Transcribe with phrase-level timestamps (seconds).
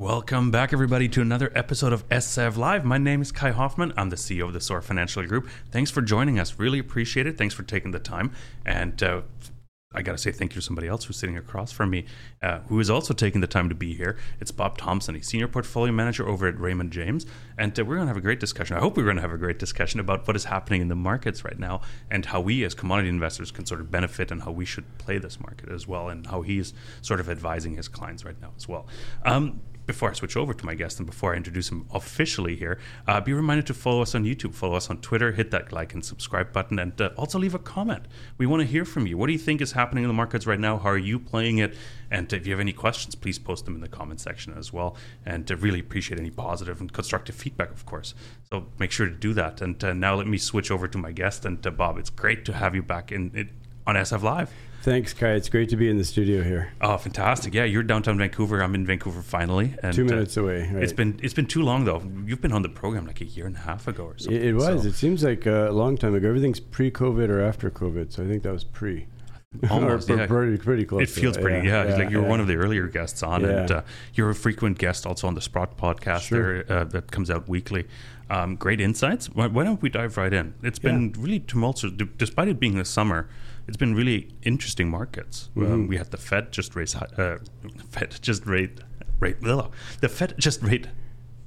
[0.00, 2.86] Welcome back, everybody, to another episode of SF Live.
[2.86, 3.92] My name is Kai Hoffmann.
[3.98, 5.46] I'm the CEO of the SOAR Financial Group.
[5.70, 6.58] Thanks for joining us.
[6.58, 7.36] Really appreciate it.
[7.36, 8.32] Thanks for taking the time.
[8.64, 9.20] And uh,
[9.92, 12.06] I got to say thank you to somebody else who's sitting across from me,
[12.42, 14.16] uh, who is also taking the time to be here.
[14.40, 15.16] It's Bob Thompson.
[15.16, 17.26] He's Senior Portfolio Manager over at Raymond James.
[17.58, 18.78] And uh, we're going to have a great discussion.
[18.78, 20.96] I hope we're going to have a great discussion about what is happening in the
[20.96, 24.50] markets right now and how we, as commodity investors, can sort of benefit and how
[24.50, 28.24] we should play this market as well, and how he's sort of advising his clients
[28.24, 28.86] right now as well.
[29.26, 32.78] Um, before I switch over to my guest and before I introduce him officially here,
[33.08, 35.94] uh, be reminded to follow us on YouTube, follow us on Twitter, hit that like
[35.94, 38.04] and subscribe button, and uh, also leave a comment.
[38.38, 39.18] We want to hear from you.
[39.18, 40.78] What do you think is happening in the markets right now?
[40.78, 41.74] How are you playing it?
[42.08, 44.96] And if you have any questions, please post them in the comment section as well.
[45.26, 48.14] And uh, really appreciate any positive and constructive feedback, of course.
[48.52, 49.60] So make sure to do that.
[49.60, 51.44] And uh, now let me switch over to my guest.
[51.44, 53.50] And uh, Bob, it's great to have you back in, in
[53.86, 54.50] on SF Live.
[54.82, 55.32] Thanks, Kai.
[55.32, 56.72] It's great to be in the studio here.
[56.80, 57.52] Oh, fantastic!
[57.52, 58.62] Yeah, you're downtown Vancouver.
[58.62, 59.74] I'm in Vancouver finally.
[59.82, 60.70] And, Two minutes uh, away.
[60.72, 60.82] Right.
[60.82, 62.02] It's been it's been too long though.
[62.24, 64.42] You've been on the program like a year and a half ago or something.
[64.42, 64.82] It, was.
[64.82, 64.88] So.
[64.88, 66.28] It seems like a long time ago.
[66.28, 69.06] Everything's pre-COVID or after COVID, so I think that was pre.
[69.70, 70.26] Almost, yeah.
[70.26, 71.02] pretty, pretty close.
[71.02, 71.82] It feels pretty, yeah.
[71.82, 73.82] yeah, yeah like you're one of the earlier guests on, and uh,
[74.14, 76.62] you're a frequent guest also on the Sprott podcast sure.
[76.62, 77.86] there uh, that comes out weekly.
[78.30, 79.26] Um, great insights.
[79.26, 80.54] Why, why, don't we dive right in?
[80.62, 83.28] It's been really tumultuous, despite it being the summer
[83.70, 85.48] it's been really interesting markets.
[85.54, 85.72] Mm-hmm.
[85.72, 87.38] Um, we had the Fed just raise, uh,
[87.90, 88.80] Fed just rate,
[89.20, 90.88] rate, ugh, the Fed just rate.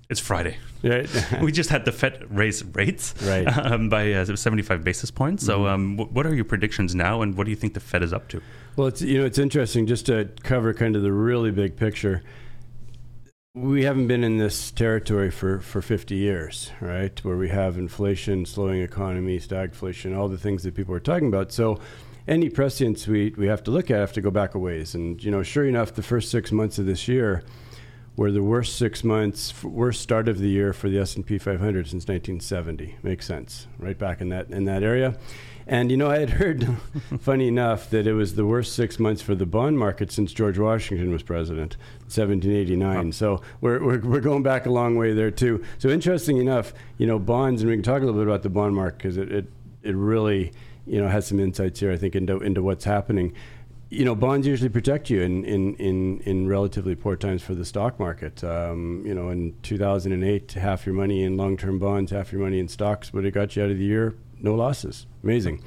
[0.09, 0.55] It's Friday.
[0.81, 1.09] Right.
[1.41, 3.45] we just had the Fed raise rates right.
[3.57, 5.45] um, by uh, 75 basis points.
[5.45, 5.65] So, mm-hmm.
[5.65, 8.13] um, w- what are your predictions now, and what do you think the Fed is
[8.13, 8.41] up to?
[8.77, 12.23] Well, it's you know it's interesting just to cover kind of the really big picture
[13.55, 17.23] we haven't been in this territory for, for 50 years, right?
[17.23, 21.51] Where we have inflation, slowing economy, stagflation, all the things that people are talking about.
[21.51, 21.79] So
[22.27, 24.95] any precedents we, we have to look at have to go back a ways.
[24.95, 27.43] And, you know, sure enough, the first six months of this year
[28.15, 32.07] were the worst six months, worst start of the year for the S&P 500 since
[32.07, 32.95] 1970.
[33.01, 35.17] Makes sense, right back in that, in that area.
[35.65, 36.67] And, you know, I had heard,
[37.19, 40.59] funny enough, that it was the worst six months for the bond market since George
[40.59, 43.13] Washington was president, 1789.
[43.13, 45.63] So we're, we're, we're going back a long way there, too.
[45.77, 48.49] So interesting enough, you know, bonds, and we can talk a little bit about the
[48.49, 50.53] bond market because it, it, it really–
[50.85, 51.91] you know has some insights here.
[51.91, 53.33] I think into into what's happening.
[53.89, 57.65] You know, bonds usually protect you in in in, in relatively poor times for the
[57.65, 58.43] stock market.
[58.43, 62.67] Um, you know, in 2008, half your money in long-term bonds, half your money in
[62.67, 65.05] stocks would have got you out of the year, no losses.
[65.23, 65.63] Amazing.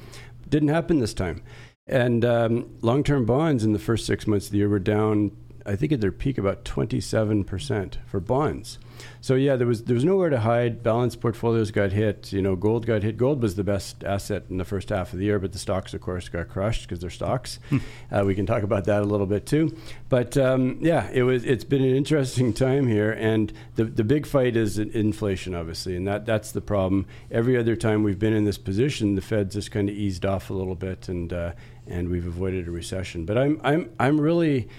[0.49, 1.41] Didn't happen this time.
[1.87, 5.31] And um, long-term bonds in the first six months of the year were down,
[5.67, 8.79] I think, at their peak about 27% for bonds.
[9.21, 10.81] So yeah, there was there was nowhere to hide.
[10.83, 12.31] Balanced portfolios got hit.
[12.31, 13.17] You know, gold got hit.
[13.17, 15.93] Gold was the best asset in the first half of the year, but the stocks,
[15.93, 17.59] of course, got crushed because they're stocks.
[17.69, 17.77] Hmm.
[18.11, 19.75] uh, we can talk about that a little bit too.
[20.09, 21.43] But um, yeah, it was.
[21.45, 26.07] It's been an interesting time here, and the the big fight is inflation, obviously, and
[26.07, 27.05] that that's the problem.
[27.29, 30.49] Every other time we've been in this position, the Fed's just kind of eased off
[30.49, 31.51] a little bit, and uh,
[31.85, 33.25] and we've avoided a recession.
[33.25, 34.69] But I'm I'm I'm really,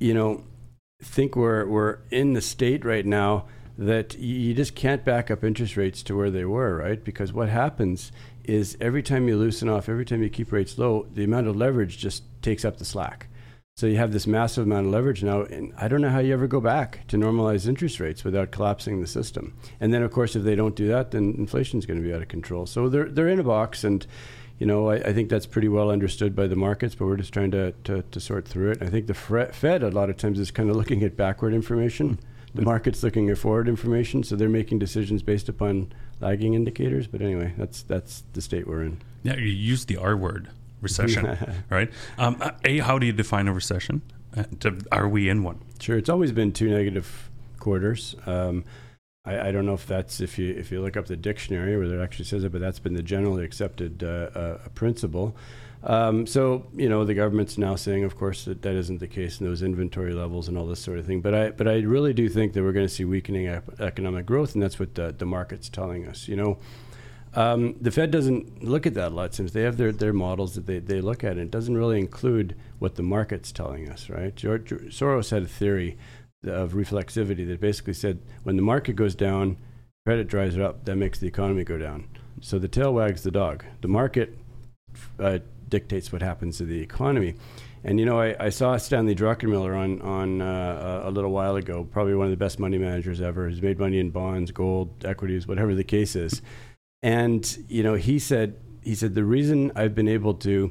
[0.00, 0.42] you know,
[1.02, 3.46] think we're we're in the state right now
[3.78, 7.02] that you just can't back up interest rates to where they were, right?
[7.02, 8.12] Because what happens
[8.44, 11.56] is every time you loosen off, every time you keep rates low, the amount of
[11.56, 13.28] leverage just takes up the slack.
[13.76, 16.34] So you have this massive amount of leverage now, and I don't know how you
[16.34, 19.56] ever go back to normalize interest rates without collapsing the system.
[19.80, 22.12] And then, of course, if they don't do that, then inflation is going to be
[22.12, 22.66] out of control.
[22.66, 24.06] So they're they're in a box, and
[24.60, 27.32] you know I, I, think that's pretty well understood by the markets, but we're just
[27.32, 28.82] trying to to, to sort through it.
[28.82, 32.20] I think the Fed a lot of times is kind of looking at backward information
[32.54, 37.06] the market's looking at forward information, so they're making decisions based upon lagging indicators.
[37.06, 39.00] But anyway, that's that's the state we're in.
[39.22, 40.48] Yeah, you use the R word,
[40.80, 41.38] recession,
[41.70, 41.90] right?
[42.18, 44.02] Um, a, how do you define a recession?
[44.36, 45.60] Uh, to, are we in one?
[45.80, 48.16] Sure, it's always been two negative quarters.
[48.26, 48.64] Um,
[49.24, 51.86] I, I, don't know if that's if you if you look up the dictionary where
[51.94, 55.36] it actually says it, but that's been the generally accepted uh, uh, principle.
[55.82, 59.40] Um, so you know the government's now saying, of course, that that isn't the case
[59.40, 61.20] in those inventory levels and all this sort of thing.
[61.20, 63.46] But I but I really do think that we're going to see weakening
[63.78, 66.26] economic growth, and that's what the, the market's telling us.
[66.26, 66.58] You know.
[67.32, 70.56] Um, the Fed doesn't look at that a lot since they have their, their models
[70.56, 71.32] that they, they look at.
[71.32, 74.34] And it doesn't really include what the market's telling us, right?
[74.34, 75.96] George Soros had a theory
[76.46, 79.56] of reflexivity that basically said when the market goes down,
[80.06, 82.08] credit dries up, that makes the economy go down.
[82.40, 83.64] So the tail wags the dog.
[83.82, 84.38] The market
[85.18, 87.34] uh, dictates what happens to the economy.
[87.84, 91.84] And you know, I, I saw Stanley Druckenmiller on on uh, a little while ago.
[91.84, 93.48] Probably one of the best money managers ever.
[93.48, 96.42] He's made money in bonds, gold, equities, whatever the case is.
[97.02, 100.70] And you know, he said he said the reason I've been able to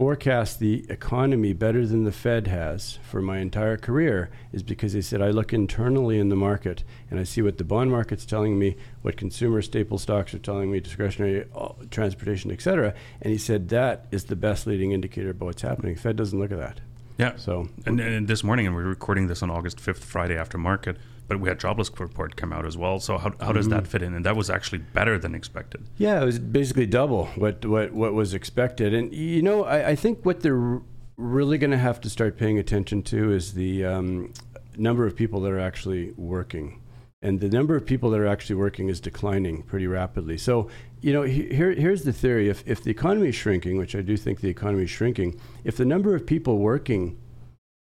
[0.00, 5.02] forecast the economy better than the Fed has for my entire career is because they
[5.02, 8.58] said I look internally in the market and I see what the bond market's telling
[8.58, 12.94] me, what consumer staple stocks are telling me, discretionary uh, transportation, et cetera.
[13.20, 15.96] And he said that is the best leading indicator about what's happening.
[15.96, 16.80] Fed doesn't look at that.
[17.18, 17.36] Yeah.
[17.36, 20.96] So And, and this morning, and we're recording this on August 5th, Friday after market,
[21.30, 22.98] but we had jobless report come out as well.
[22.98, 24.14] So how, how does that fit in?
[24.14, 25.86] And that was actually better than expected.
[25.96, 28.92] Yeah, it was basically double what what, what was expected.
[28.92, 30.80] And you know, I, I think what they're
[31.16, 34.32] really going to have to start paying attention to is the um,
[34.76, 36.82] number of people that are actually working.
[37.22, 40.36] And the number of people that are actually working is declining pretty rapidly.
[40.36, 40.68] So,
[41.00, 44.00] you know, he- here, here's the theory: if if the economy is shrinking, which I
[44.02, 47.18] do think the economy is shrinking, if the number of people working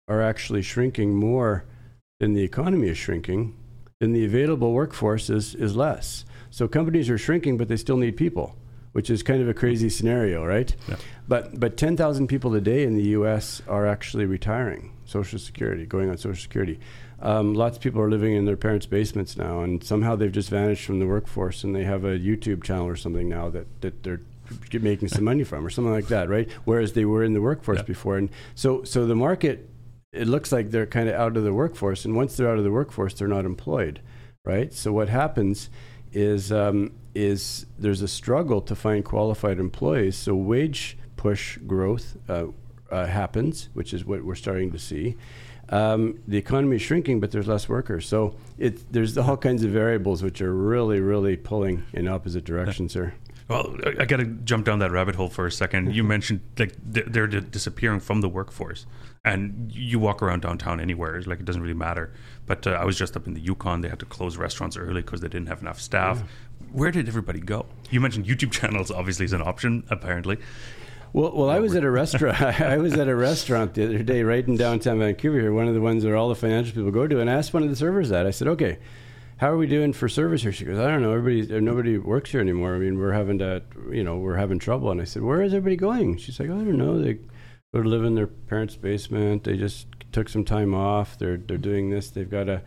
[0.10, 1.64] are actually shrinking more
[2.20, 3.56] than the economy is shrinking,
[4.00, 6.26] then the available workforce is, is less.
[6.50, 8.56] So companies are shrinking, but they still need people,
[8.94, 10.76] which is kind of a crazy scenario, right?
[10.88, 10.96] Yeah.
[11.28, 13.62] But but 10,000 people a day in the U.S.
[13.68, 16.80] are actually retiring Social Security, going on Social Security.
[17.20, 20.50] Um, lots of people are living in their parents' basements now, and somehow they've just
[20.50, 24.04] vanished from the workforce, and they have a YouTube channel or something now that, that
[24.04, 24.22] they're
[24.80, 26.50] making some money from, or something like that, right?
[26.66, 27.84] Whereas they were in the workforce Yeah.
[27.84, 29.68] before, and so so the market
[30.18, 32.64] it looks like they're kind of out of the workforce, and once they're out of
[32.64, 34.02] the workforce, they're not employed,
[34.46, 34.74] right?
[34.74, 35.70] So what happens
[36.12, 40.16] is um, is there's a struggle to find qualified employees.
[40.16, 42.46] So wage push growth uh,
[42.92, 45.16] uh, happens, which is what we're starting to see.
[45.70, 48.08] Um, the economy is shrinking, but there's less workers.
[48.08, 52.94] So it, there's all kinds of variables which are really, really pulling in opposite directions
[52.94, 53.16] here.
[53.48, 55.96] Well, I, I got to jump down that rabbit hole for a second.
[55.96, 58.86] You mentioned like they're, disappearing from the workforce,
[59.24, 62.12] and you walk around downtown anywhere, like it doesn't really matter.
[62.46, 65.02] But uh, I was just up in the Yukon; they had to close restaurants early
[65.02, 66.24] because they didn't have enough staff.
[66.72, 67.66] Where did everybody go?
[67.90, 69.86] You mentioned YouTube channels, obviously, is an option.
[69.90, 70.38] Apparently,
[71.14, 72.42] Well, well, I was at a restaurant.
[72.62, 75.40] I was at a restaurant the other day, right in downtown Vancouver.
[75.40, 77.54] Here, one of the ones where all the financial people go to, and I asked
[77.54, 78.26] one of the servers that.
[78.28, 78.80] I said, "Okay,
[79.38, 81.14] how are we doing for service here?" She goes, "I don't know.
[81.14, 82.76] Everybody, nobody works here anymore.
[82.76, 83.62] I mean, we're having to,
[83.92, 86.54] you know, we're having trouble." And I said, "Where is everybody going?" She's like, "I
[86.54, 87.02] don't know.
[87.02, 87.20] They
[87.74, 89.44] go to live in their parents' basement.
[89.44, 91.18] They just took some time off.
[91.18, 92.10] They're they're doing this.
[92.10, 92.62] They've got a."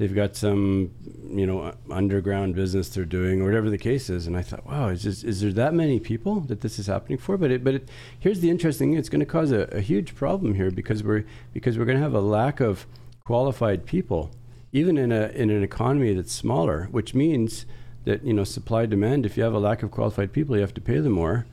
[0.00, 0.92] They've got some,
[1.28, 4.26] you know, underground business they're doing, or whatever the case is.
[4.26, 7.36] And I thought, wow, is is there that many people that this is happening for?
[7.36, 10.14] But it, but it, here's the interesting thing: it's going to cause a, a huge
[10.14, 12.86] problem here because we're because we're going to have a lack of
[13.26, 14.30] qualified people,
[14.72, 17.66] even in a in an economy that's smaller, which means
[18.04, 19.26] that you know supply demand.
[19.26, 21.46] If you have a lack of qualified people, you have to pay them more.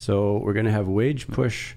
[0.00, 1.74] So we're going to have wage push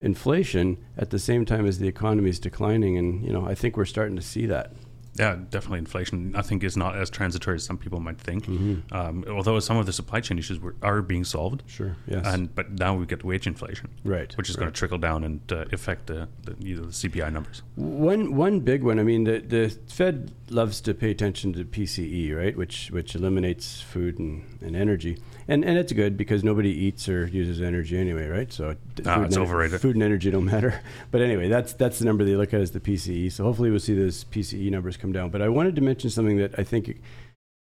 [0.00, 3.76] inflation at the same time as the economy is declining, and you know I think
[3.76, 4.72] we're starting to see that.
[5.18, 6.34] Yeah, definitely inflation.
[6.36, 8.46] I think is not as transitory as some people might think.
[8.46, 8.94] Mm-hmm.
[8.94, 11.96] Um, although some of the supply chain issues were, are being solved, Sure.
[12.06, 12.26] Yes.
[12.26, 14.36] and but now we get wage inflation, right.
[14.36, 17.32] which is going to trickle down and uh, affect the, the, you know, the CPI
[17.32, 17.62] numbers.
[17.76, 18.98] One one big one.
[18.98, 22.56] I mean, the the Fed loves to pay attention to PCE, right?
[22.56, 27.26] Which which eliminates food and, and energy, and and it's good because nobody eats or
[27.26, 28.52] uses energy anyway, right?
[28.52, 29.80] So Ah, food it's overrated.
[29.80, 30.80] Food and energy don't matter.
[31.10, 33.32] But anyway, that's that's the number they look at as the PCE.
[33.32, 35.30] So hopefully we'll see those PCE numbers come down.
[35.30, 37.00] But I wanted to mention something that I think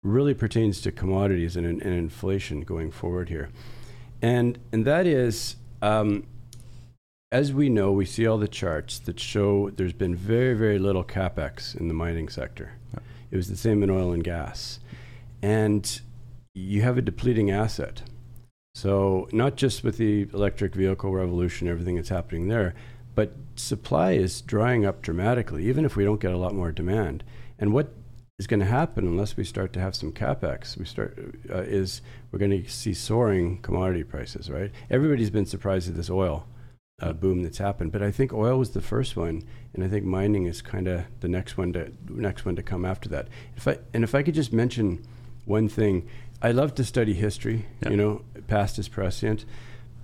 [0.04, 3.50] really pertains to commodities and, and inflation going forward here,
[4.22, 5.56] and and that is.
[5.82, 6.26] Um,
[7.32, 11.04] as we know, we see all the charts that show there's been very, very little
[11.04, 12.74] capex in the mining sector.
[12.94, 13.00] Yeah.
[13.32, 14.80] It was the same in oil and gas.
[15.42, 16.02] And
[16.54, 18.04] you have a depleting asset.
[18.76, 22.76] So, not just with the electric vehicle revolution, everything that's happening there,
[23.16, 27.24] but supply is drying up dramatically, even if we don't get a lot more demand.
[27.58, 27.94] And what
[28.38, 30.78] is going to happen unless we start to have some capex?
[30.78, 31.18] We start
[31.50, 32.02] uh, is
[32.32, 34.72] we're going to see soaring commodity prices, right?
[34.90, 36.46] Everybody's been surprised at this oil
[37.02, 37.92] uh, boom that's happened.
[37.92, 41.06] But I think oil was the first one, and I think mining is kind of
[41.20, 43.28] the next one to next one to come after that.
[43.56, 45.06] If I and if I could just mention
[45.46, 46.08] one thing,
[46.42, 47.66] I love to study history.
[47.84, 47.90] Yeah.
[47.90, 49.46] You know, past is prescient.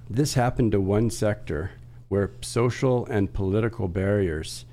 [0.09, 1.71] This happened to one sector
[2.09, 4.65] where social and political barriers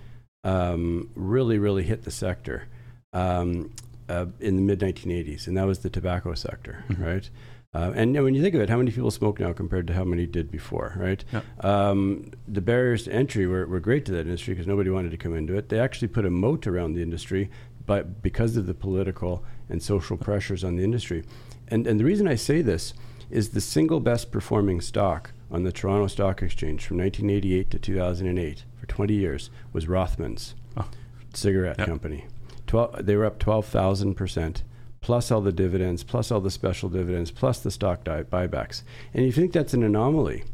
[0.42, 2.64] um, really, really hit the sector
[3.12, 3.70] um,
[4.08, 7.04] uh, in the mid 1980s, and that was the tobacco sector, Mhm.
[7.04, 7.30] right?
[7.74, 10.04] Uh, and when you think of it, how many people smoke now compared to how
[10.04, 11.22] many did before, right?
[11.32, 11.42] Yeah.
[11.60, 15.18] Um, the barriers to entry were, were great to that industry because nobody wanted to
[15.18, 15.68] come into it.
[15.68, 17.50] They actually put a moat around the industry,
[17.84, 21.24] but because of the political and social pressures on the industry.
[21.68, 22.94] And, and the reason I say this
[23.28, 28.64] is the single best performing stock on the Toronto Stock Exchange from 1988 to 2008
[28.80, 30.88] for 20 years was Rothmans, Oh.
[31.34, 31.86] cigarette Yep.
[31.86, 32.24] company.
[32.66, 34.62] 12, they were up 12,000%,
[35.00, 38.82] plus all the dividends, plus all the special dividends, plus the stock buybacks.
[39.14, 40.44] And you think that's an anomaly.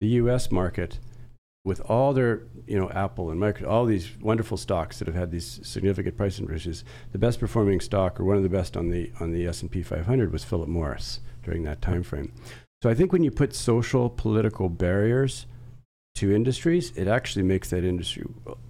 [0.00, 0.50] the U.S.
[0.50, 0.98] market,
[1.64, 5.30] with all their, you know, Apple and Microsoft, all these wonderful stocks that have had
[5.30, 6.82] these significant price increases,
[7.12, 9.70] the best performing stock or one of the best on the on the S and
[9.70, 12.32] P 500 was Philip Morris during that time frame.
[12.82, 15.46] So I think when you put social political barriers
[16.16, 18.24] to industries, it actually makes that industry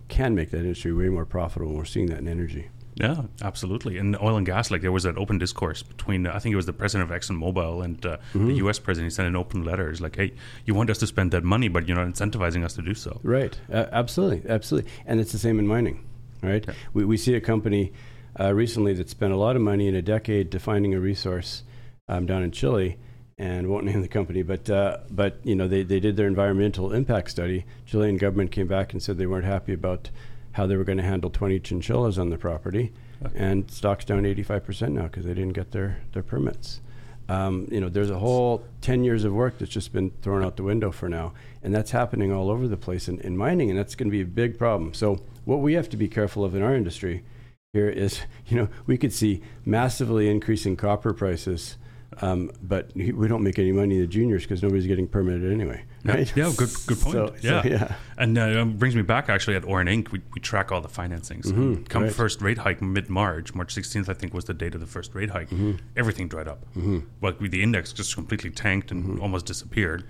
[0.08, 1.72] can make that industry way more profitable.
[1.72, 2.68] We're seeing that in energy.
[2.94, 3.96] Yeah, absolutely.
[3.96, 6.66] In oil and gas, like there was an open discourse between, I think it was
[6.66, 8.48] the president of ExxonMobil and uh, mm-hmm.
[8.48, 8.78] the U.S.
[8.78, 9.10] president.
[9.10, 9.90] He sent an open letter.
[9.90, 10.32] It's like, hey,
[10.66, 13.18] you want us to spend that money, but you're not incentivizing us to do so.
[13.22, 13.58] Right.
[13.72, 14.48] Uh, absolutely.
[14.48, 14.90] Absolutely.
[15.06, 16.04] And it's the same in mining,
[16.42, 16.64] right?
[16.66, 16.74] Yeah.
[16.92, 17.92] We, we see a company
[18.38, 21.62] uh, recently that spent a lot of money in a decade defining a resource
[22.08, 22.98] um, down in Chile
[23.38, 26.92] and won't name the company, but uh, but you know they, they did their environmental
[26.92, 27.64] impact study.
[27.86, 30.10] Chilean government came back and said they weren't happy about
[30.52, 32.92] how they were going to handle 20 chinchillas on the property,
[33.24, 33.38] okay.
[33.38, 36.80] and stock's down 85% now because they didn't get their their permits.
[37.28, 40.56] Um, you know, there's a whole 10 years of work that's just been thrown out
[40.56, 41.32] the window for now,
[41.62, 44.20] and that's happening all over the place in, in mining, and that's going to be
[44.20, 44.92] a big problem.
[44.92, 47.24] So what we have to be careful of in our industry
[47.72, 51.76] here is, you know, we could see massively increasing copper prices
[52.20, 55.82] um, but we don't make any money in the juniors because nobody's getting permitted anyway.
[56.04, 56.30] Right?
[56.36, 57.14] Yeah, yeah good, good point.
[57.14, 57.62] So, yeah.
[57.62, 57.94] So, yeah.
[58.18, 61.46] And uh, it brings me back actually at Oreninc We, we track all the financings.
[61.46, 62.12] Mm-hmm, Come right.
[62.12, 65.14] first rate hike mid March, March 16th, I think was the date of the first
[65.14, 65.48] rate hike.
[65.50, 65.72] Mm-hmm.
[65.96, 66.64] Everything dried up.
[66.76, 67.00] Mm-hmm.
[67.22, 69.22] Like the index just completely tanked and mm-hmm.
[69.22, 70.04] almost disappeared.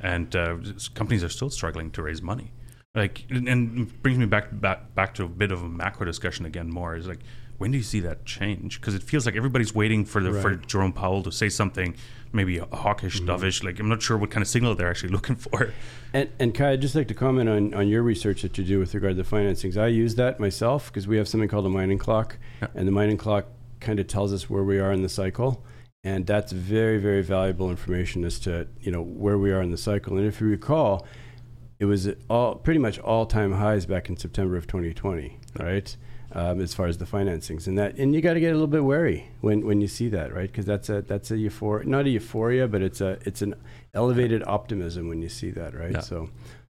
[0.00, 0.58] And uh,
[0.94, 2.52] companies are still struggling to raise money.
[2.94, 6.70] Like, and brings me back, back back to a bit of a macro discussion again.
[6.70, 7.20] More is like
[7.58, 8.80] when do you see that change?
[8.80, 10.42] Because it feels like everybody's waiting for the right.
[10.42, 11.96] for Jerome Powell to say something,
[12.32, 13.30] maybe hawkish, mm-hmm.
[13.30, 13.64] dovish.
[13.64, 15.72] Like I'm not sure what kind of signal they're actually looking for.
[16.12, 18.78] And, and Kai, I'd just like to comment on, on your research that you do
[18.78, 19.76] with regard to the financings.
[19.76, 22.68] I use that myself because we have something called a mining clock, yeah.
[22.74, 23.46] and the mining clock
[23.80, 25.64] kind of tells us where we are in the cycle.
[26.04, 29.76] And that's very, very valuable information as to you know where we are in the
[29.76, 30.16] cycle.
[30.16, 31.04] And if you recall,
[31.80, 35.96] it was all pretty much all time highs back in September of 2020, right?
[36.32, 38.66] Um, as far as the financings and that and you got to get a little
[38.66, 42.04] bit wary when, when you see that right because that's a that's a euphoria not
[42.06, 43.54] a euphoria but it's a it's an
[43.94, 46.00] elevated optimism when you see that right yeah.
[46.00, 46.28] so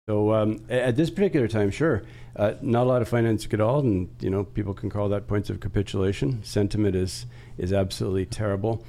[0.08, 2.02] so um, at this particular time sure
[2.36, 5.26] uh, not a lot of financing at all and you know people can call that
[5.26, 7.26] points of capitulation sentiment is
[7.58, 8.84] is absolutely terrible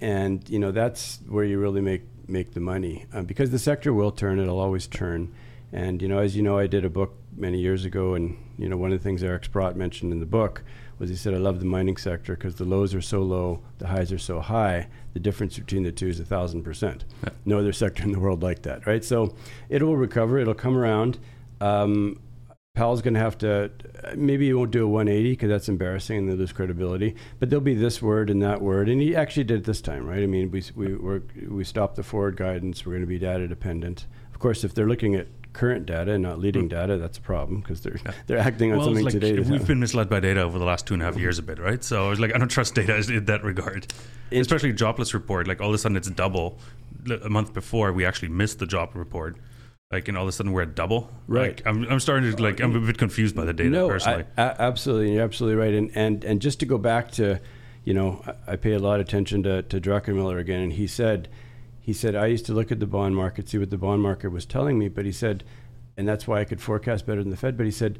[0.00, 3.92] and you know that's where you really make make the money um, because the sector
[3.92, 5.34] will turn it'll always turn
[5.72, 8.14] and you know as you know I did a book many years ago.
[8.14, 10.62] And you know, one of the things Eric Sprott mentioned in the book
[10.98, 13.88] was he said, "I love the mining sector because the lows are so low, the
[13.88, 14.88] highs are so high.
[15.14, 17.04] The difference between the two is a thousand percent.
[17.44, 19.04] No other sector in the world like that, right?
[19.04, 19.34] So
[19.68, 20.38] it will recover.
[20.38, 21.18] It'll come around."
[21.60, 22.20] Um,
[22.74, 23.70] Powell's going to have to,
[24.16, 27.14] maybe he won't do a 180 because that's embarrassing and they lose credibility.
[27.38, 30.06] But there'll be this word and that word, and he actually did it this time,
[30.06, 30.22] right?
[30.22, 32.86] I mean, we we we stopped the forward guidance.
[32.86, 34.06] We're going to be data dependent.
[34.32, 36.70] Of course, if they're looking at current data and not leading mm.
[36.70, 39.38] data, that's a problem because they're they're acting on well, something like today.
[39.38, 41.58] We've been misled by data over the last two and a half years a bit,
[41.58, 41.82] right?
[41.82, 43.92] So I was like, I don't trust data in that regard.
[44.30, 46.58] It, Especially jobless report, like all of a sudden it's double.
[47.24, 49.36] A month before we actually missed the job report.
[49.90, 51.10] Like, and all of a sudden we're at double.
[51.26, 51.56] Right.
[51.56, 54.24] Like, I'm, I'm starting to like I'm a bit confused by the data no, personally.
[54.38, 55.74] I, I, absolutely, you're absolutely right.
[55.74, 57.40] And and and just to go back to,
[57.84, 60.86] you know, I, I pay a lot of attention to to Druckenmiller again, and he
[60.86, 61.28] said
[61.82, 64.30] he said, I used to look at the bond market, see what the bond market
[64.30, 65.42] was telling me, but he said,
[65.96, 67.56] and that's why I could forecast better than the Fed.
[67.56, 67.98] But he said,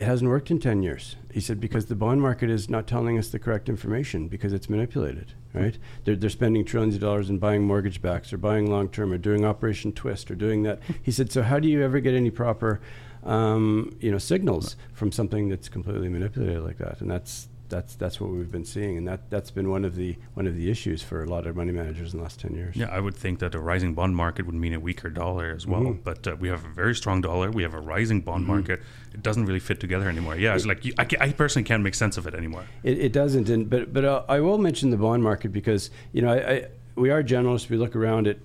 [0.00, 1.14] it hasn't worked in 10 years.
[1.32, 4.68] He said, because the bond market is not telling us the correct information because it's
[4.68, 5.78] manipulated, right?
[6.02, 9.18] They're, they're spending trillions of dollars in buying mortgage backs or buying long term or
[9.18, 10.80] doing Operation Twist or doing that.
[11.00, 12.80] He said, so how do you ever get any proper,
[13.22, 17.00] um, you know, signals from something that's completely manipulated like that?
[17.00, 20.16] And that's, that's that's what we've been seeing, and that that's been one of the
[20.34, 22.76] one of the issues for a lot of money managers in the last ten years.
[22.76, 25.66] Yeah, I would think that a rising bond market would mean a weaker dollar as
[25.66, 25.82] well.
[25.82, 26.02] Mm-hmm.
[26.02, 27.50] But uh, we have a very strong dollar.
[27.50, 28.52] We have a rising bond mm-hmm.
[28.52, 28.82] market.
[29.12, 30.36] It doesn't really fit together anymore.
[30.36, 32.64] Yeah, it's like you, I, I, personally can't make sense of it anymore.
[32.82, 36.22] It, it doesn't, and but but uh, I will mention the bond market because you
[36.22, 36.66] know I, I,
[36.96, 37.68] we are generalists.
[37.68, 38.38] We look around at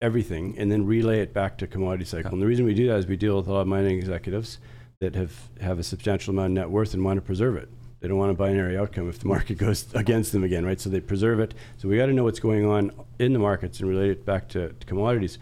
[0.00, 2.30] everything and then relay it back to commodity cycle.
[2.30, 2.32] Yeah.
[2.34, 4.58] And the reason we do that is we deal with a lot of mining executives
[5.00, 7.68] that have have a substantial amount of net worth and want to preserve it.
[8.02, 10.80] They don't want a binary outcome if the market goes against them again, right?
[10.80, 11.54] So they preserve it.
[11.78, 12.90] So we got to know what's going on
[13.20, 15.38] in the markets and relate it back to, to commodities.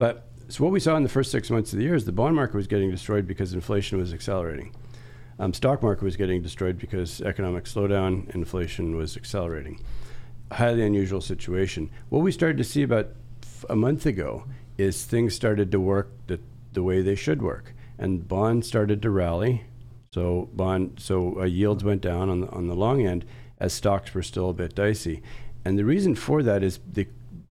[0.00, 2.12] But so what we saw in the first six months of the year is the
[2.12, 4.74] bond market was getting destroyed because inflation was accelerating.
[5.38, 9.80] Um, stock market was getting destroyed because economic slowdown, inflation was accelerating.
[10.50, 11.90] Highly unusual situation.
[12.08, 13.10] What we started to see about
[13.68, 16.40] a month ago is things started to work the,
[16.72, 19.64] the way they should work, and bonds started to rally
[20.12, 23.24] so bond, so uh, yields went down on the, on the long end
[23.58, 25.22] as stocks were still a bit dicey,
[25.64, 27.06] and the reason for that is the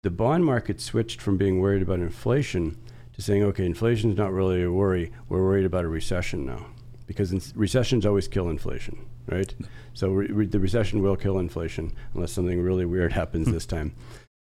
[0.02, 2.80] the bond market switched from being worried about inflation
[3.12, 5.10] to saying, okay, inflation is not really a worry.
[5.28, 6.66] We're worried about a recession now,
[7.06, 9.52] because in, recessions always kill inflation, right?
[9.94, 13.96] So re- re- the recession will kill inflation unless something really weird happens this time.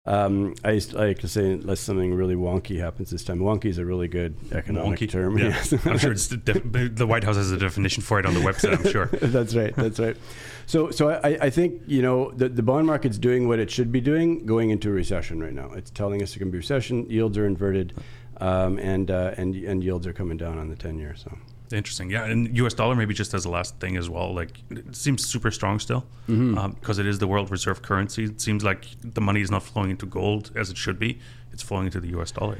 [0.06, 3.38] Um, I, used, I like to say unless something really wonky happens this time.
[3.38, 5.36] Wonky is a really good economic Wonky term.
[5.36, 5.48] Yeah.
[5.48, 5.74] Yes.
[5.84, 8.40] I'm sure it's the, def- the White House has a definition for it on the
[8.40, 8.78] website.
[8.78, 9.06] I'm sure.
[9.20, 9.76] that's right.
[9.76, 10.16] That's right.
[10.64, 13.92] So, so I, I think you know the, the bond market's doing what it should
[13.92, 15.70] be doing, going into a recession right now.
[15.72, 17.08] It's telling us it's going to be recession.
[17.10, 17.92] Yields are inverted,
[18.38, 21.14] um, and uh, and and yields are coming down on the ten year.
[21.16, 21.36] So.
[21.72, 22.24] Interesting, yeah.
[22.24, 22.74] And U.S.
[22.74, 24.34] dollar, maybe just as a last thing as well.
[24.34, 26.58] Like it seems super strong still because Mm-hmm.
[26.58, 28.24] um, it is the world reserve currency.
[28.24, 31.20] It seems like the money is not flowing into gold as it should be.
[31.52, 32.32] It's flowing into the U.S.
[32.32, 32.58] dollar.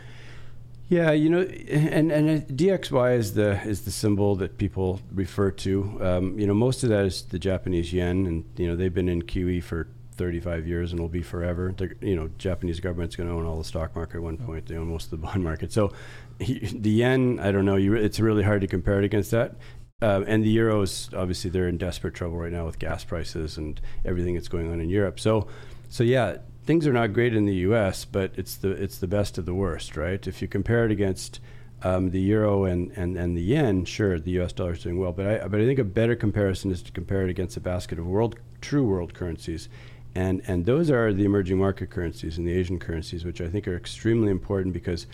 [0.88, 5.98] Yeah, you know, and and DXY is the is the symbol that people refer to.
[6.00, 9.08] Um, you know, most of that is the Japanese yen, and you know they've been
[9.08, 9.86] in QE for
[10.20, 11.74] 35 years and will be forever.
[11.74, 14.66] They're, you know, Japanese government's going to own all the stock market at one point.
[14.66, 15.72] They own most of the bond market.
[15.72, 15.92] So
[16.38, 17.76] he, the yen, I don't know.
[17.76, 19.56] You, it's really hard to compare it against that.
[20.02, 23.80] Uh, and the euros, obviously, they're in desperate trouble right now with gas prices and
[24.04, 25.18] everything that's going on in Europe.
[25.18, 25.48] So,
[25.88, 29.38] so yeah, things are not great in the U.S., but it's the it's the best
[29.38, 30.26] of the worst, right?
[30.26, 31.40] If you compare it against
[31.82, 34.52] um, the euro and, and, and the yen, sure, the U.S.
[34.52, 37.22] dollar is doing well, but I but I think a better comparison is to compare
[37.22, 39.68] it against a basket of world true world currencies,
[40.14, 43.68] and and those are the emerging market currencies and the Asian currencies, which I think
[43.68, 45.06] are extremely important because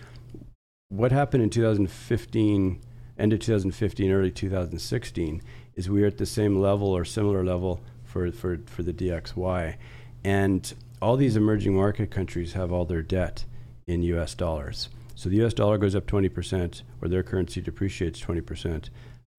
[0.89, 2.81] what happened in 2015,
[3.19, 5.41] end of 2015, early 2016,
[5.75, 9.75] is we are at the same level or similar level for for for the DXY,
[10.23, 13.45] and all these emerging market countries have all their debt
[13.85, 14.33] in U.S.
[14.33, 14.89] dollars.
[15.15, 15.53] So the U.S.
[15.53, 18.89] dollar goes up 20%, or their currency depreciates 20%.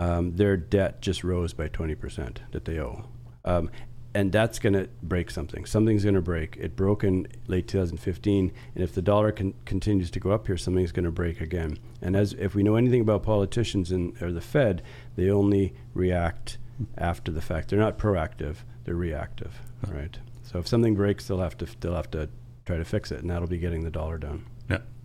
[0.00, 3.06] Um, their debt just rose by 20% that they owe.
[3.44, 3.70] Um,
[4.18, 5.64] and that's going to break something.
[5.64, 6.56] Something's going to break.
[6.58, 10.56] It broke in late 2015, and if the dollar con- continues to go up here,
[10.56, 11.78] something's going to break again.
[12.02, 14.82] And as if we know anything about politicians and or the Fed,
[15.14, 16.58] they only react
[16.96, 17.68] after the fact.
[17.68, 20.18] They're not proactive; they're reactive, right?
[20.42, 22.28] So if something breaks, they'll have to they'll have to
[22.66, 24.46] try to fix it, and that'll be getting the dollar down.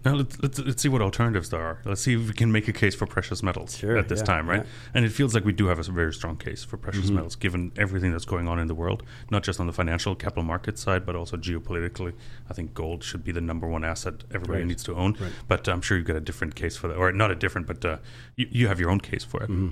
[0.05, 1.79] Now let's, let's let's see what alternatives there are.
[1.85, 4.25] Let's see if we can make a case for precious metals Sure, at this yeah,
[4.25, 4.61] time, right?
[4.63, 4.69] yeah.
[4.93, 7.15] And it feels like we do have a very strong case for precious Mm-hmm.
[7.15, 10.43] metals, given everything that's going on in the world, not just on the financial capital
[10.43, 12.13] market side, but also geopolitically.
[12.49, 14.67] I think gold should be the number one asset everybody Right.
[14.67, 15.13] needs to own.
[15.13, 15.31] Right.
[15.47, 17.85] But I'm sure you've got a different case for that, or not a different, but
[17.85, 17.97] uh,
[18.35, 19.49] you, you have your own case for it.
[19.49, 19.69] Mm-hmm.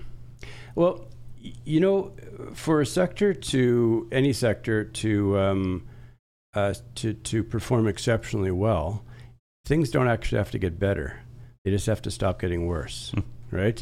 [0.76, 1.06] Well,
[1.66, 2.14] you know,
[2.54, 5.88] for a sector to any sector to um,
[6.54, 9.04] uh, to to perform exceptionally well,
[9.72, 11.22] things don't actually have to get better.
[11.64, 13.22] They just have to stop getting worse, hmm.
[13.56, 13.82] right?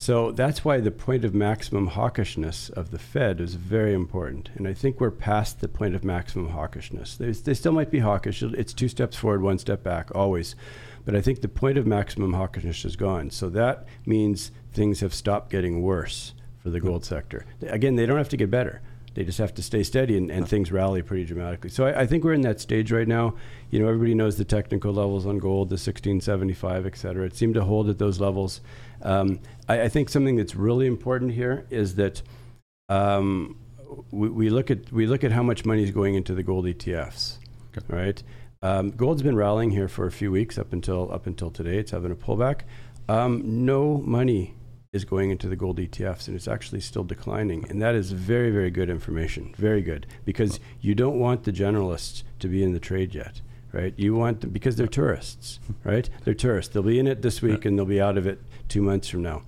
[0.00, 4.50] So that's why the point of maximum hawkishness of the Fed is very important.
[4.56, 7.16] And I think we're past the point of maximum hawkishness.
[7.16, 8.42] They, they still might be hawkish.
[8.42, 10.56] It's two steps forward, one step back, always.
[11.04, 13.30] But I think the point of maximum hawkishness is gone.
[13.30, 17.46] So that means things have stopped getting worse for the gold sector.
[17.62, 18.82] Again, they don't have to get better.
[19.18, 21.70] They just have to stay steady and, and things rally pretty dramatically.
[21.70, 23.34] So I, I think we're in that stage right now.
[23.68, 27.26] You know, everybody knows the technical levels on gold, the 1675, et cetera.
[27.26, 28.60] It seemed to hold at those levels.
[29.02, 32.22] Um, I, I think something that's really important here is that
[32.88, 33.58] um,
[34.12, 36.66] we, we look at we look at how much money is going into the gold
[36.66, 37.38] ETFs,
[37.76, 37.84] Okay.
[37.88, 38.22] right?
[38.62, 41.78] Um, gold's been rallying here for a few weeks up until up until today.
[41.78, 42.60] It's having a pullback.
[43.08, 44.54] Um, no money
[44.92, 47.64] is going into the gold ETFs, and it's actually still declining.
[47.68, 49.54] And that is very very good information.
[49.56, 53.40] Very good because you don't want the generalists to be in the trade yet.
[53.70, 56.08] Right, you want them because they're tourists, right?
[56.24, 56.72] They're tourists.
[56.72, 59.22] They'll be in it this week and they'll be out of it two months from
[59.22, 59.42] now.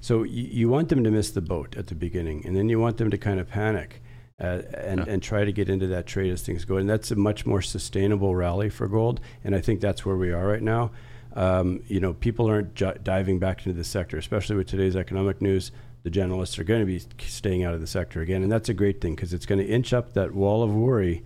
[0.00, 2.80] So you, you want them to miss the boat at the beginning, and then you
[2.80, 4.02] want them to kind of panic
[4.40, 5.12] uh, and, Yeah.
[5.12, 6.78] and try to get into that trade as things go.
[6.78, 9.20] And that's a much more sustainable rally for gold.
[9.44, 10.92] And I think that's where we are right now.
[11.36, 15.40] Um, you know, people aren't j- diving back into the sector, especially with today's economic
[15.40, 15.70] news.
[16.02, 18.74] The generalists are going to be staying out of the sector again, and that's a
[18.74, 21.24] great thing because it's going to inch up that wall of worry.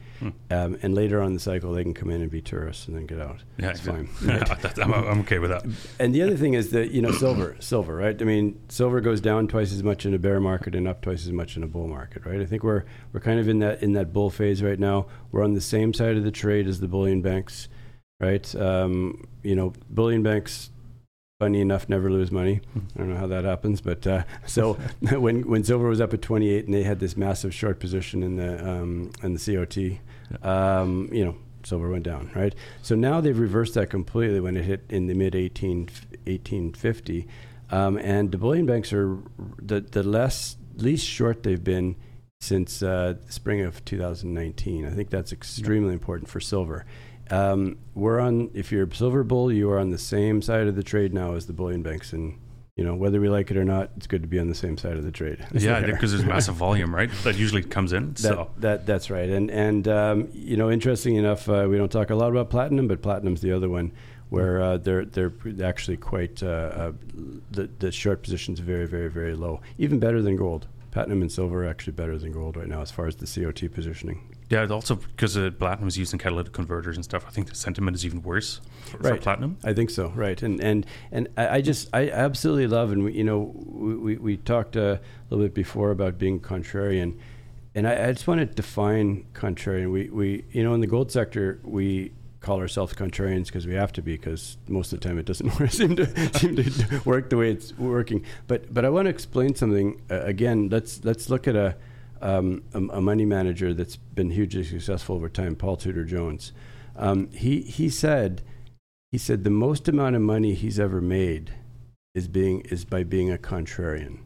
[0.50, 2.96] Um, and later on in the cycle, they can come in and be tourists and
[2.96, 3.42] then get out.
[3.58, 4.08] Yeah, it's fine.
[4.22, 5.66] That's- I'm, I'm okay with that.
[5.98, 8.20] And the other thing is that you know silver, silver, right?
[8.20, 11.26] I mean, silver goes down twice as much in a bear market and up twice
[11.26, 12.40] as much in a bull market, right?
[12.40, 15.06] I think we're we're kind of in that in that bull phase right now.
[15.30, 17.68] We're on the same side of the trade as the bullion banks,
[18.20, 18.54] right?
[18.54, 20.70] Um, you know, bullion banks,
[21.40, 22.60] funny enough, never lose money.
[22.94, 24.74] I don't know how that happens, but uh, so
[25.10, 28.36] when when silver was up at 28 and they had this massive short position in
[28.36, 32.54] the um, in the COT, um, you know, silver went down, right?
[32.82, 35.88] So now they've reversed that completely when it hit in the mid 18,
[36.26, 37.26] 1850.
[37.72, 39.18] Um, and the bullion banks are
[39.62, 41.96] the, the less least short they've been
[42.40, 44.86] since uh, the spring of 2019.
[44.86, 46.84] I think that's extremely important for silver.
[47.30, 48.50] Um, we're on.
[48.54, 51.34] If you're a silver bull, you are on the same side of the trade now
[51.34, 52.38] as the bullion banks, and
[52.76, 54.76] you know whether we like it or not, it's good to be on the same
[54.76, 55.46] side of the trade.
[55.52, 57.10] Yeah, because there's massive volume, right?
[57.24, 58.12] That usually comes in.
[58.14, 61.92] That, so that that's right, and and um, you know, interesting enough, uh, we don't
[61.92, 63.92] talk a lot about platinum, but platinum's the other one
[64.30, 66.92] where uh, they're they're actually quite uh, uh,
[67.50, 70.66] the the short position's very very very low, even better than gold.
[70.90, 73.72] Platinum and silver are actually better than gold right now as far as the COT
[73.72, 74.36] positioning.
[74.50, 77.24] Yeah, also because uh, platinum is used in catalytic converters and stuff.
[77.26, 79.14] I think the sentiment is even worse for, right.
[79.14, 79.58] for platinum.
[79.62, 80.08] I think so.
[80.08, 84.36] Right, and and and I, just I absolutely love, and we, you know, we we
[84.38, 87.16] talked uh, a little bit before about being contrarian,
[87.76, 89.92] and I, I just want to define contrarian.
[89.92, 92.10] We we you know in the gold sector we
[92.40, 95.48] call ourselves contrarians because we have to be because most of the time it doesn't
[95.70, 98.24] seem to seem to work the way it's working.
[98.48, 100.70] But but I want to explain something uh, again.
[100.70, 101.76] Let's let's look at a
[102.20, 106.52] um, a, a, money manager that's been hugely successful over time, Paul Tudor Jones.
[106.96, 108.42] Um, he he said
[109.10, 111.52] he said the most amount of money he's ever made
[112.14, 114.18] is being is by being a contrarian,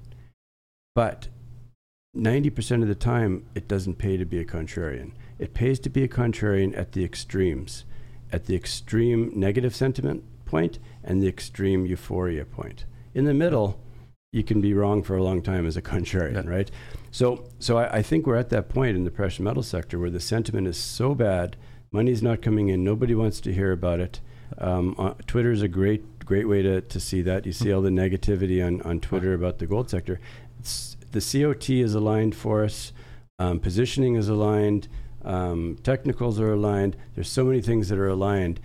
[0.95, 1.29] but
[2.13, 5.13] ninety percent of the time it doesn't pay to be a contrarian.
[5.39, 7.85] It pays to be a contrarian at the extremes,
[8.33, 12.85] at the extreme negative sentiment point and the extreme euphoria point.
[13.15, 13.81] In the middle,
[14.33, 16.51] you can be wrong for a long time as a contrarian, yeah.
[16.51, 16.71] right?
[17.15, 20.11] So, so I, I, think we're at that point in the precious metal sector where
[20.11, 21.57] the sentiment is so bad,
[21.93, 24.21] money's not coming in, nobody wants to hear about it.
[24.59, 27.47] Um, uh, Twitter is a great, great way to, to see that.
[27.47, 30.19] You see all the negativity on, on Twitter about the gold sector.
[30.59, 32.93] It's, the COT is aligned for us,
[33.39, 34.89] um, positioning is aligned,
[35.25, 36.97] um, technicals are aligned.
[37.15, 38.59] There's so many things that are aligned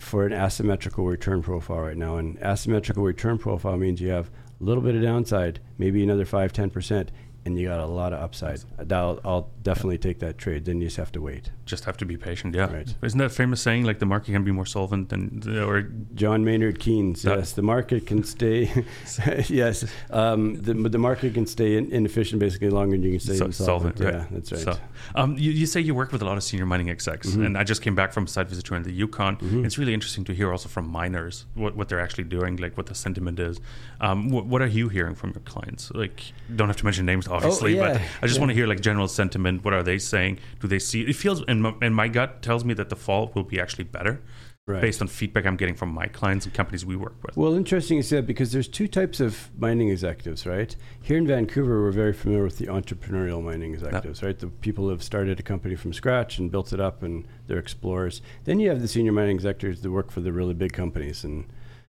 [0.00, 2.16] for an asymmetrical return profile right now.
[2.16, 6.50] And asymmetrical return profile means you have a little bit of downside, maybe another 5
[6.50, 7.08] 10%,
[7.50, 8.60] and you got a lot of upside.
[8.90, 10.64] I'll, I'll definitely take that trade.
[10.64, 11.50] Then you just have to wait.
[11.66, 12.54] Just have to be patient.
[12.54, 12.72] Yeah.
[12.72, 12.94] Right.
[13.02, 15.82] Isn't that famous saying like the market can be more solvent than or
[16.14, 17.22] John Maynard Keynes?
[17.22, 18.70] That, yes, the market can stay.
[19.48, 23.36] yes, um, the, the market can stay in, inefficient basically longer than you can stay
[23.36, 23.50] so.
[23.50, 24.14] Solvent, right.
[24.14, 24.60] Yeah, that's right.
[24.60, 24.78] So,
[25.14, 27.44] um, you, you, say you work with a lot of senior mining execs, mm-hmm.
[27.44, 29.36] and I just came back from a site visit to the Yukon.
[29.36, 29.64] Mm-hmm.
[29.64, 32.86] It's really interesting to hear also from miners what, what they're actually doing, like what
[32.86, 33.60] the sentiment is.
[34.00, 35.90] Um, what, what, are you hearing from your clients?
[35.92, 37.92] Like, don't have to mention names, obviously, oh, yeah.
[37.92, 38.40] but I just yeah.
[38.40, 39.64] want to hear like general sentiment.
[39.64, 40.38] What are they saying?
[40.60, 41.02] Do they see?
[41.02, 43.84] It feels, and my, and my gut tells me that the fall will be actually
[43.84, 44.20] better.
[44.66, 44.82] Right.
[44.82, 47.36] Based on feedback I'm getting from my clients and companies we work with.
[47.36, 50.76] Well, interesting you said because there's two types of mining executives, right?
[51.02, 54.38] Here in Vancouver, we're very familiar with the entrepreneurial mining executives, right?
[54.38, 57.58] The people who have started a company from scratch and built it up, and they're
[57.58, 58.22] explorers.
[58.44, 61.46] Then you have the senior mining executives that work for the really big companies, and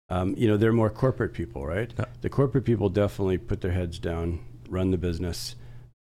[0.10, 1.93] um, you know they're more corporate people, right?
[1.97, 2.05] Yeah.
[2.21, 5.56] The corporate people definitely put their heads down, run the business,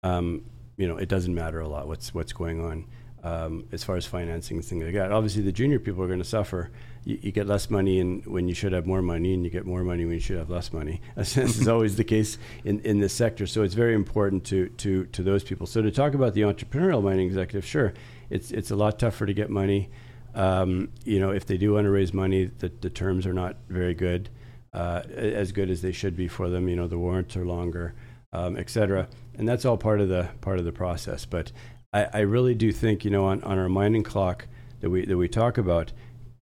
[0.03, 0.43] um,
[0.77, 2.85] you know, it doesn't matter a lot what's what's going on
[3.23, 5.11] um, as far as financing and things like that.
[5.11, 6.71] Obviously, the junior people are going to suffer.
[7.05, 9.65] You, you, get less money in, when you should have more money, and you get
[9.65, 11.01] more money when you should have less money.
[11.15, 13.47] this is always the case in, in this sector.
[13.47, 15.67] So it's very important to, to, to those people.
[15.67, 17.93] So to talk about the entrepreneurial mining executive, sure,
[18.29, 19.89] it's, it's a lot tougher to get money.
[20.35, 23.55] Um, you know, if they do want to raise money, the, the terms are not
[23.69, 24.29] very good,
[24.73, 26.67] uh, as good as they should be for them.
[26.67, 27.93] You know, the warrants are longer,
[28.33, 31.25] um, et cetera and that's all part of the part of the process.
[31.25, 31.51] But
[31.91, 34.47] I, I really do think you know on, on our mining clock
[34.81, 35.91] that we that we talk about.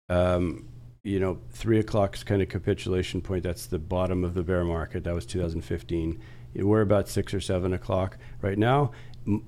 [0.09, 0.67] Um,
[1.03, 3.41] you know, three o'clock's kind of capitulation point.
[3.41, 5.03] That's the bottom of the bear market.
[5.03, 6.21] That was 2015.
[6.53, 8.91] We're about six or seven o'clock right now.
[9.25, 9.47] M-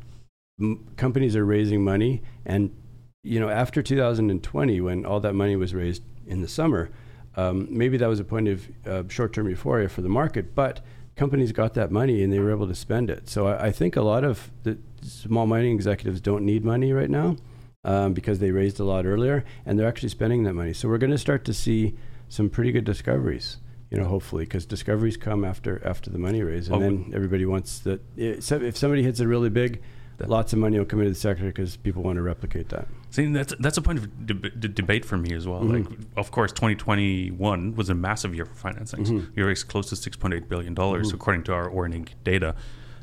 [0.59, 2.75] m- companies are raising money, and
[3.23, 6.89] you know, after 2020, when all that money was raised in the summer,
[7.35, 10.55] um, maybe that was a point of uh, short-term euphoria for the market.
[10.55, 10.81] But
[11.15, 13.29] companies got that money and they were able to spend it.
[13.29, 17.09] So I, I think a lot of the small mining executives don't need money right
[17.09, 17.35] now
[17.83, 20.73] um, because they raised a lot earlier and they're actually spending that money.
[20.73, 21.95] So we're going to start to see
[22.29, 23.57] some pretty good discoveries.
[23.91, 27.77] You know, hopefully, because discoveries come after after the money raise, and then everybody wants
[27.81, 28.01] that.
[28.17, 29.83] If somebody hits a really big
[30.17, 30.29] that.
[30.29, 32.87] Lots of money will come into the sector because people want to replicate that.
[33.09, 35.61] See, that's that's a point of deb- debate for me as well.
[35.61, 35.91] Mm-hmm.
[35.91, 39.05] Like, of course, 2021 was a massive year for financing.
[39.05, 39.31] Mm-hmm.
[39.35, 41.15] We raised close to 6.8 billion dollars, mm-hmm.
[41.15, 42.55] according to our Oreninc data,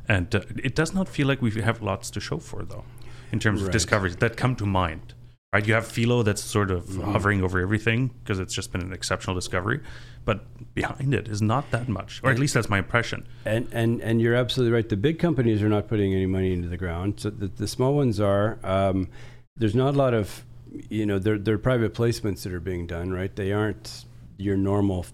[0.08, 2.84] and uh, it does not feel like we have lots to show for though,
[3.32, 3.68] in terms right.
[3.68, 5.14] of discoveries that come to mind
[5.52, 5.66] right?
[5.66, 7.12] You have Filo that's sort of mm-hmm.
[7.12, 9.80] hovering over everything because it's just been an exceptional discovery,
[10.24, 13.26] but behind it is not that much, or at least that's my impression.
[13.44, 14.88] And and and you're absolutely right.
[14.88, 17.20] The big companies are not putting any money into the ground.
[17.20, 18.58] So the, the small ones are.
[18.62, 19.08] Um,
[19.56, 20.44] there's not a lot of,
[20.88, 23.34] you know, they're they're private placements that are being done, right?
[23.34, 24.04] They aren't
[24.38, 25.06] your normal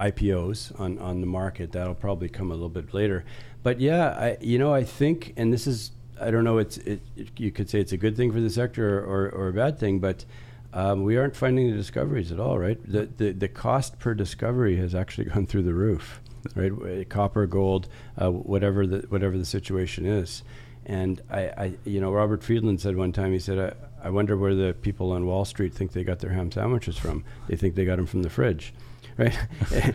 [0.00, 1.72] IPOs on on the market.
[1.72, 3.24] That'll probably come a little bit later.
[3.62, 6.58] But yeah, I you know I think, and this is I don't know.
[6.58, 9.28] It's it, it, you could say it's a good thing for the sector or, or,
[9.30, 10.24] or a bad thing, but
[10.72, 12.78] um, we aren't finding the discoveries at all, right?
[12.86, 16.20] The, the, the cost per discovery has actually gone through the roof,
[16.54, 17.08] right?
[17.08, 17.88] Copper, gold,
[18.20, 20.42] uh, whatever the whatever the situation is.
[20.86, 24.36] And I, I, you know, Robert Friedland said one time, he said, I, I wonder
[24.36, 27.24] where the people on Wall Street think they got their ham sandwiches from.
[27.48, 28.72] They think they got them from the fridge,
[29.16, 29.36] right?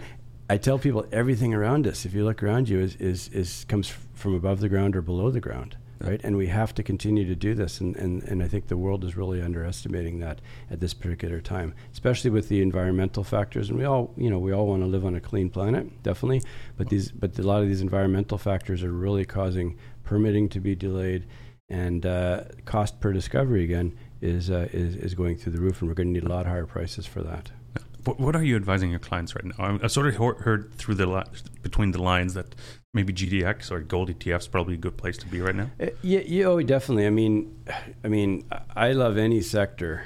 [0.49, 3.91] I tell people everything around us, if you look around you, is, is, is comes
[4.13, 6.19] from above the ground or below the ground right?
[6.23, 9.03] And we have to continue to do this, and, and, and I think the world
[9.03, 13.69] is really underestimating that at this particular time, especially with the environmental factors.
[13.69, 16.41] And we all, you know, we all want to live on a clean planet, definitely,
[16.77, 20.75] but these, but a lot of these environmental factors are really causing permitting to be
[20.75, 21.25] delayed,
[21.69, 25.89] and uh, cost per discovery again is, uh, is is going through the roof, and
[25.89, 27.51] we're going to need a lot higher prices for that.
[28.05, 29.79] What are you advising your clients right now?
[29.81, 31.23] I sort of heard through the li-
[31.63, 32.53] between the lines that
[32.95, 35.69] maybe GDX or gold ETF is probably a good place to be right now.
[35.79, 37.05] Uh, yeah, yeah, oh, definitely.
[37.05, 37.55] I mean,
[38.03, 40.05] I mean, I love any sector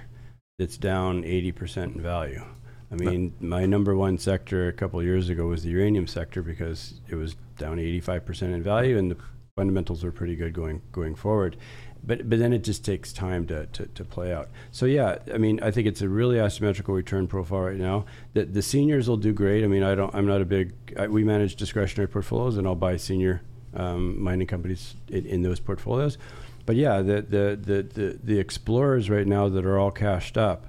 [0.58, 2.44] that's down eighty percent in value.
[2.92, 7.00] I mean, my number one sector a couple years ago was the uranium sector because
[7.08, 9.18] it was down eighty five percent in value, and the
[9.60, 11.58] fundamentals are pretty good going going forward
[12.04, 14.50] but but then it just takes time to, to, to, play out.
[14.72, 18.06] So yeah, I mean, I think it's a really asymmetrical return profile right now.
[18.34, 19.64] The the seniors will do great.
[19.64, 20.14] I mean, I don't.
[20.16, 20.74] I'm not a big.
[20.98, 23.42] I, we manage discretionary portfolios, and I'll buy senior
[23.76, 26.18] um, mining companies in, in, those portfolios.
[26.66, 30.68] But yeah, the, the the, the the explorers right now that are all cashed up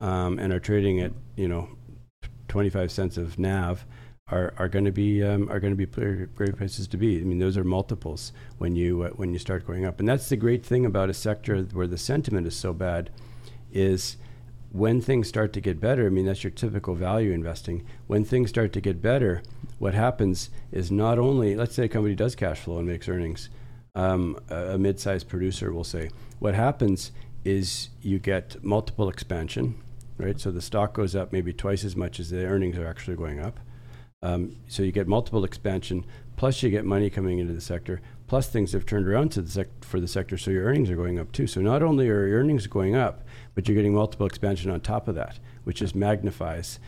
[0.00, 1.68] um, and are trading at you know
[2.48, 3.84] 25 cents of NAV
[4.28, 7.20] are, are going to be um, are going to be great places to be.
[7.20, 10.28] I mean, those are multiples when you uh, when you start going up, and that's
[10.28, 13.10] the great thing about a sector where the sentiment is so bad,
[13.72, 14.16] is
[14.72, 16.06] when things start to get better.
[16.06, 17.84] I mean, that's your typical value investing.
[18.06, 19.42] When things start to get better,
[19.78, 23.50] what happens is not only let's say a company does cash flow and makes earnings,
[23.94, 27.12] um, a, a mid-sized producer will say what happens
[27.44, 29.74] is you get multiple expansion,
[30.16, 30.40] right?
[30.40, 33.38] So the stock goes up maybe twice as much as the earnings are actually going
[33.38, 33.60] up
[34.24, 36.04] um, so you get multiple expansion,
[36.36, 39.50] plus you get money coming into the sector, plus things have turned around to the
[39.50, 41.46] sec- for the sector, so your earnings are going up too.
[41.46, 43.22] So not only are your earnings going up,
[43.54, 46.80] but you're getting multiple expansion on top of that, which just magnifies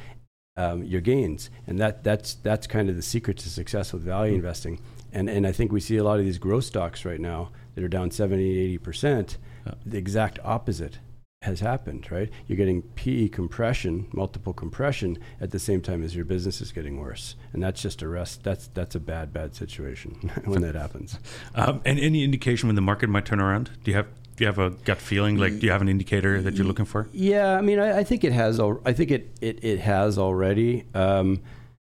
[0.56, 1.50] um, your gains.
[1.66, 4.36] And that, that's, that's kind of the secret to success with value mm-hmm.
[4.36, 4.80] investing.
[5.12, 7.84] And, and I think we see a lot of these growth stocks right now that
[7.84, 9.74] are down 70, 80%, yeah.
[9.84, 11.00] the exact opposite
[11.46, 12.30] has happened, right?
[12.46, 17.00] You're getting PE compression, multiple compression at the same time as your business is getting
[17.00, 18.44] worse, and that's just a rest.
[18.44, 21.18] That's that's a bad bad situation when that happens.
[21.54, 23.70] Um, and any indication when the market might turn around?
[23.82, 24.06] Do you have
[24.36, 25.38] do you have a gut feeling?
[25.38, 27.08] Like, do you have an indicator that you're looking for?
[27.12, 28.60] Yeah, I mean, I, I think it has.
[28.60, 30.84] Al- I think it it, it has already.
[30.94, 31.40] Um,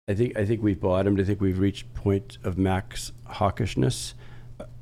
[0.09, 1.21] I think I think we've bottomed.
[1.21, 4.15] I think we've reached point of max hawkishness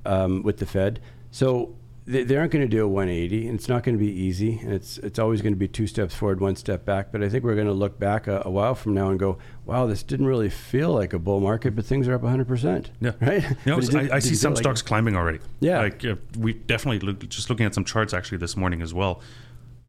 [0.06, 1.00] um, with the Fed.
[1.30, 1.74] So
[2.08, 4.58] they, they aren't going to do a 180, and it's not going to be easy,
[4.60, 7.12] and it's it's always going to be two steps forward, one step back.
[7.12, 9.36] But I think we're going to look back a, a, while from now and go,
[9.66, 12.90] "Wow, this didn't really feel like a bull market, but things are up 100 percent."
[13.00, 13.42] Yeah, right.
[13.66, 15.40] You know, did, I, I see some stocks like climbing already.
[15.60, 18.94] Yeah, like uh, we definitely look, just looking at some charts actually this morning as
[18.94, 19.20] well.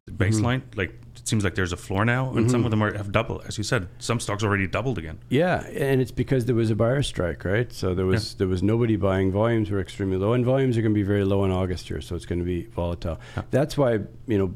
[0.04, 0.78] The baseline, mm-hmm.
[0.78, 2.48] like it seems like there's a floor now, and mm-hmm.
[2.48, 3.44] some of them are, have doubled.
[3.46, 5.20] As you said, some stocks already doubled again.
[5.28, 7.72] Yeah, and it's because there was a buyer strike, right?
[7.72, 8.38] So there was yeah.
[8.38, 9.32] there was nobody buying.
[9.32, 12.00] Volumes were extremely low, and volumes are going to be very low in August here,
[12.00, 13.18] so it's going to be volatile.
[13.36, 13.44] Yeah.
[13.50, 14.54] That's why you know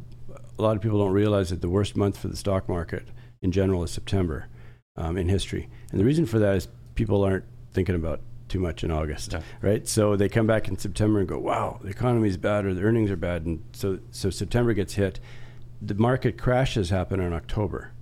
[0.58, 3.08] a lot of people don't realize that the worst month for the stock market
[3.40, 4.48] in general is September
[4.96, 8.84] um, in history, and the reason for that is people aren't thinking about too much
[8.84, 9.40] in August, yeah.
[9.62, 9.88] right?
[9.88, 12.82] So they come back in September and go, "Wow, the economy is bad or the
[12.82, 15.20] earnings are bad," and so so September gets hit
[15.86, 17.92] the market crashes happen in October.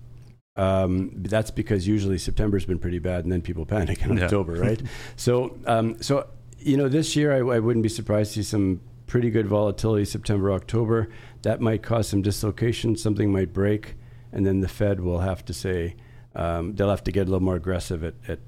[0.57, 4.25] Um, that's because usually September's been pretty bad, and then people panic in yeah.
[4.25, 4.83] October, right?
[5.16, 8.81] so, um, so you know, this year I, I, wouldn't be surprised to see some
[9.07, 11.09] pretty good volatility September, October.
[11.42, 12.97] That might cause some dislocation.
[12.97, 13.97] Something might break,
[14.31, 15.97] and then the Fed will have to say
[16.35, 18.38] um, they'll have to get a little more aggressive at, at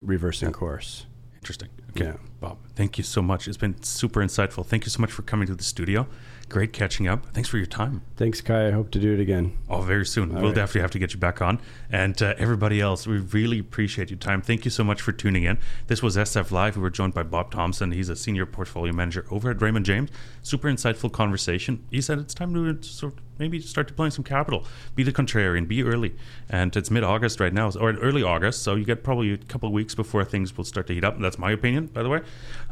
[0.00, 0.52] reversing yeah.
[0.52, 1.06] course.
[1.36, 1.68] Interesting.
[1.90, 2.16] Okay, yeah.
[2.40, 3.48] Bob, thank you so much.
[3.48, 4.64] It's been super insightful.
[4.64, 6.06] Thank you so much for coming to the studio.
[6.48, 7.26] Great catching up.
[7.34, 8.00] Thanks for your time.
[8.16, 8.68] Thanks, Kai.
[8.68, 9.56] I hope to do it again.
[9.68, 10.30] Oh, very soon.
[10.30, 10.54] All we'll right.
[10.54, 11.60] definitely have to get you back on.
[11.90, 14.40] And uh, everybody else, we really appreciate your time.
[14.40, 15.58] Thank you so much for tuning in.
[15.88, 16.76] This was SF Live.
[16.76, 17.92] We were joined by Bob Thompson.
[17.92, 20.08] He's a senior portfolio manager over at Raymond James.
[20.42, 21.84] Super insightful conversation.
[21.90, 24.64] He said it's time to sort of maybe start deploying some capital.
[24.94, 25.68] Be the contrarian.
[25.68, 26.14] Be early.
[26.48, 28.62] And it's mid-August right now, or early August.
[28.62, 31.20] So you get probably a couple of weeks before things will start to heat up.
[31.20, 32.20] That's my opinion, by the way.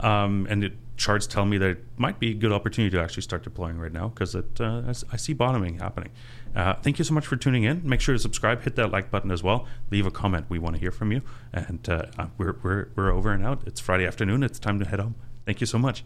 [0.00, 3.22] Um, and it charts tell me that it might be a good opportunity to actually
[3.22, 4.82] start deploying right now because it uh,
[5.12, 6.10] I see bottoming happening.
[6.54, 7.86] Uh, thank you so much for tuning in.
[7.86, 9.66] Make sure to subscribe, hit that like button as well.
[9.90, 10.46] Leave a comment.
[10.48, 11.20] We want to hear from you.
[11.52, 12.06] And uh,
[12.38, 13.62] we're, we're, we're over and out.
[13.66, 14.42] It's Friday afternoon.
[14.42, 15.16] It's time to head home.
[15.44, 16.02] Thank you so much.